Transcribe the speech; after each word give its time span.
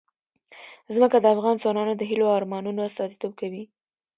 ځمکه 0.95 1.17
د 1.19 1.25
افغان 1.33 1.55
ځوانانو 1.63 1.93
د 1.97 2.01
هیلو 2.09 2.25
او 2.29 2.37
ارمانونو 2.39 2.81
استازیتوب 2.87 3.31
کوي. 3.41 3.63